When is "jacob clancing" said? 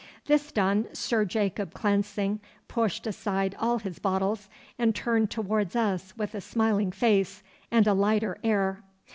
1.25-2.39